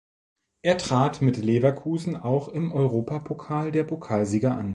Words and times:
Er 0.63 0.79
trat 0.79 1.21
mit 1.21 1.37
Leverkusen 1.37 2.15
auch 2.15 2.47
im 2.47 2.71
Europapokal 2.73 3.71
der 3.71 3.83
Pokalsieger 3.83 4.57
an. 4.57 4.69